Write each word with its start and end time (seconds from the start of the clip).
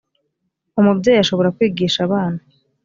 umubyeyi 0.79 1.19
ashobora 1.21 1.53
kwigisha 1.55 1.99
abana 2.07 2.39